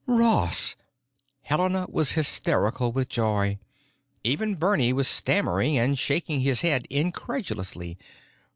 [0.07, 0.75] "Ross!"
[1.43, 3.59] Helena was hysterical with joy.
[4.23, 7.99] Even Bernie was stammering and shaking his head incredulously.